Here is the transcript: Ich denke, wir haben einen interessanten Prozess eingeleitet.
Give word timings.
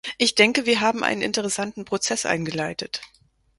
Ich 0.17 0.33
denke, 0.33 0.65
wir 0.65 0.81
haben 0.81 1.03
einen 1.03 1.21
interessanten 1.21 1.85
Prozess 1.85 2.25
eingeleitet. 2.25 3.03